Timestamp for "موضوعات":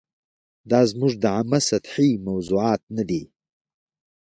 2.27-2.81